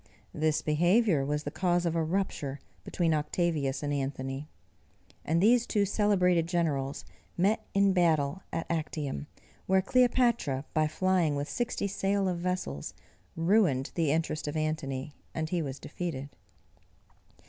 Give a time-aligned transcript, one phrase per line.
[0.33, 4.47] This behaviour was the cause of a rupture between Octavius and Antony;
[5.23, 7.05] and these two celebrated generals
[7.37, 9.27] met in battle at Actium,
[9.67, 12.95] where Cleopatra, by flying with sixty sail of vessels,
[13.35, 16.29] ruined the interest of Antony, and he was defeated.